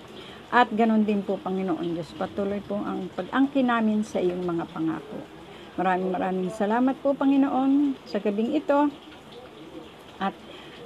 at 0.53 0.71
ganon 0.71 1.03
din 1.03 1.27
po 1.27 1.41
Panginoon 1.41 1.97
Diyos 1.97 2.13
patuloy 2.15 2.63
po 2.63 2.79
ang 2.79 3.11
pag-angkin 3.13 3.67
namin 3.67 4.07
sa 4.07 4.23
iyong 4.23 4.47
mga 4.47 4.65
pangako. 4.71 5.19
Maraming 5.77 6.11
maraming 6.13 6.53
salamat 6.55 6.97
po 7.03 7.13
Panginoon 7.13 7.99
sa 8.09 8.23
gabing 8.23 8.57
ito 8.57 8.89
at 10.17 10.33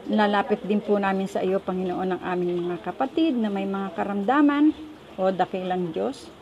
Lalapit 0.08 0.64
din 0.64 0.80
po 0.80 0.96
namin 0.96 1.28
sa 1.28 1.38
iyo, 1.38 1.60
Panginoon, 1.60 2.16
ang 2.16 2.22
aming 2.24 2.66
mga 2.66 2.82
kapatid 2.88 3.36
na 3.36 3.52
may 3.52 3.68
mga 3.68 3.92
karamdaman. 3.92 4.72
O 5.20 5.28
dakilang 5.28 5.92
Diyos, 5.92 6.32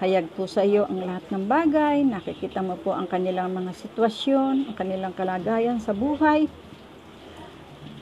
hayag 0.00 0.32
po 0.32 0.48
sa 0.48 0.64
iyo 0.64 0.88
ang 0.88 1.04
lahat 1.04 1.28
ng 1.28 1.44
bagay. 1.44 2.02
Nakikita 2.02 2.64
mo 2.64 2.80
po 2.80 2.96
ang 2.96 3.04
kanilang 3.04 3.52
mga 3.52 3.76
sitwasyon, 3.76 4.72
ang 4.72 4.76
kanilang 4.80 5.12
kalagayan 5.12 5.76
sa 5.76 5.92
buhay. 5.92 6.48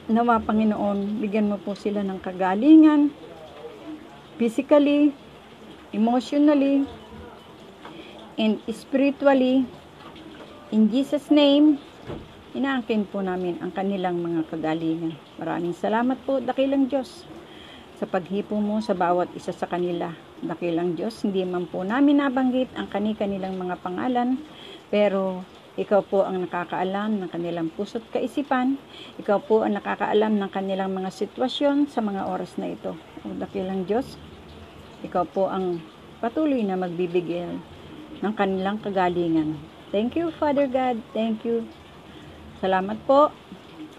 Nawa, 0.05 0.37
Panginoon, 0.37 1.17
bigyan 1.17 1.49
mo 1.49 1.57
po 1.57 1.73
sila 1.73 2.05
ng 2.05 2.21
kagalingan, 2.21 3.09
physically, 4.37 5.17
emotionally, 5.97 6.85
and 8.37 8.61
spiritually. 8.69 9.65
In 10.77 10.93
Jesus' 10.93 11.33
name, 11.33 11.81
inaangkin 12.53 13.09
po 13.09 13.25
namin 13.25 13.57
ang 13.65 13.73
kanilang 13.73 14.21
mga 14.21 14.45
kagalingan. 14.53 15.17
Maraming 15.41 15.73
salamat 15.73 16.21
po, 16.29 16.37
dakilang 16.37 16.85
Diyos, 16.85 17.25
sa 17.97 18.05
paghipo 18.05 18.61
mo 18.61 18.85
sa 18.85 18.93
bawat 18.93 19.33
isa 19.33 19.57
sa 19.57 19.65
kanila. 19.65 20.13
Dakilang 20.45 21.01
Diyos, 21.01 21.17
hindi 21.25 21.49
man 21.49 21.65
po 21.65 21.81
namin 21.81 22.21
nabanggit 22.21 22.77
ang 22.77 22.93
kani-kanilang 22.93 23.57
mga 23.57 23.81
pangalan, 23.81 24.37
pero 24.93 25.41
ikaw 25.75 26.07
po 26.07 26.23
ang 26.23 26.39
nakakaalam 26.47 27.19
ng 27.19 27.29
kanilang 27.35 27.67
puso't 27.75 28.07
kaisipan. 28.15 28.79
Ikaw 29.19 29.43
po 29.43 29.67
ang 29.67 29.75
nakakaalam 29.75 30.39
ng 30.39 30.51
kanilang 30.55 30.95
mga 30.95 31.11
sitwasyon 31.11 31.91
sa 31.91 31.99
mga 31.99 32.31
oras 32.31 32.55
na 32.63 32.71
ito. 32.71 32.95
O 33.27 33.35
dakilang 33.35 33.83
Diyos, 33.83 34.15
ikaw 35.03 35.27
po 35.27 35.51
ang 35.51 35.83
patuloy 36.23 36.63
na 36.63 36.79
magbibigay 36.79 37.59
ng 38.23 38.35
kanilang 38.39 38.79
kagalingan. 38.79 39.59
Thank 39.91 40.15
you, 40.15 40.31
Father 40.39 40.71
God. 40.71 41.03
Thank 41.11 41.43
you. 41.43 41.67
Salamat 42.63 43.03
po 43.03 43.35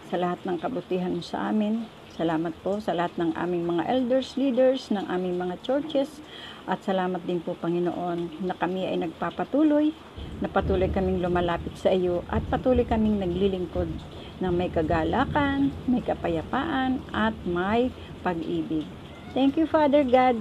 sa 0.07 0.15
lahat 0.15 0.39
ng 0.47 0.55
kabutihan 0.55 1.11
mo 1.11 1.23
sa 1.23 1.51
amin. 1.51 1.94
Salamat 2.15 2.55
po 2.63 2.79
sa 2.79 2.95
lahat 2.95 3.11
ng 3.19 3.35
aming 3.35 3.67
mga 3.75 3.91
elders, 3.91 4.39
leaders, 4.39 4.87
ng 4.87 5.03
aming 5.11 5.35
mga 5.35 5.59
churches. 5.67 6.23
At 6.63 6.79
salamat 6.87 7.19
din 7.27 7.43
po, 7.43 7.59
Panginoon, 7.59 8.39
na 8.39 8.55
kami 8.55 8.87
ay 8.87 9.03
nagpapatuloy, 9.03 9.91
na 10.39 10.47
patuloy 10.47 10.87
kaming 10.87 11.19
lumalapit 11.19 11.75
sa 11.75 11.91
iyo 11.91 12.23
at 12.31 12.39
patuloy 12.47 12.87
kaming 12.87 13.19
naglilingkod 13.19 13.91
ng 14.39 14.53
may 14.55 14.71
kagalakan, 14.71 15.75
may 15.91 15.99
kapayapaan, 15.99 17.03
at 17.11 17.35
may 17.43 17.91
pag-ibig. 18.23 18.87
Thank 19.35 19.59
you, 19.59 19.67
Father 19.67 20.07
God, 20.07 20.39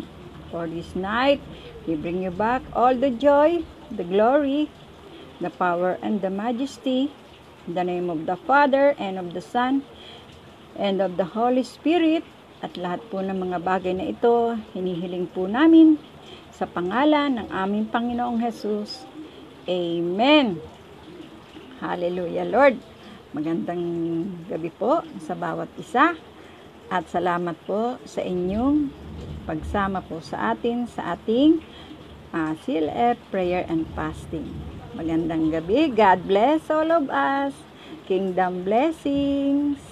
for 0.54 0.70
this 0.70 0.94
night. 0.94 1.42
We 1.90 1.98
bring 1.98 2.22
you 2.22 2.30
back 2.30 2.62
all 2.70 2.94
the 2.94 3.10
joy, 3.10 3.66
the 3.90 4.06
glory, 4.06 4.70
the 5.42 5.50
power, 5.50 5.98
and 6.06 6.22
the 6.22 6.30
majesty. 6.30 7.10
In 7.66 7.74
the 7.74 7.82
name 7.82 8.12
of 8.12 8.30
the 8.30 8.38
Father, 8.44 8.94
and 9.00 9.16
of 9.18 9.32
the 9.32 9.40
Son, 9.40 9.82
and 10.78 11.02
of 11.02 11.14
the 11.20 11.26
Holy 11.26 11.62
Spirit 11.62 12.24
at 12.64 12.80
lahat 12.80 13.04
po 13.12 13.20
ng 13.20 13.36
mga 13.36 13.58
bagay 13.60 13.92
na 13.92 14.08
ito, 14.08 14.56
hinihiling 14.72 15.28
po 15.28 15.44
namin 15.44 16.00
sa 16.54 16.64
pangalan 16.64 17.36
ng 17.36 17.48
aming 17.52 17.84
Panginoong 17.92 18.40
Hesus. 18.40 19.04
Amen. 19.68 20.56
Hallelujah, 21.84 22.48
Lord. 22.48 22.80
Magandang 23.36 23.82
gabi 24.48 24.70
po 24.72 25.04
sa 25.20 25.36
bawat 25.36 25.68
isa 25.76 26.16
at 26.88 27.04
salamat 27.10 27.58
po 27.68 28.00
sa 28.08 28.24
inyong 28.24 28.88
pagsama 29.44 30.00
po 30.00 30.24
sa 30.24 30.56
atin 30.56 30.88
sa 30.88 31.18
ating 31.18 31.60
uh, 32.32 32.56
CLF 32.64 33.20
prayer 33.28 33.68
and 33.68 33.84
fasting. 33.92 34.48
Magandang 34.96 35.52
gabi. 35.52 35.92
God 35.92 36.24
bless 36.24 36.70
all 36.72 36.88
of 36.88 37.12
us. 37.12 37.52
Kingdom 38.08 38.64
blessings. 38.64 39.83